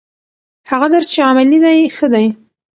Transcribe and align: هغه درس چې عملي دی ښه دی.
هغه 0.71 0.87
درس 0.93 1.07
چې 1.13 1.19
عملي 1.29 1.57
دی 1.63 1.79
ښه 1.95 2.07
دی. 2.13 2.25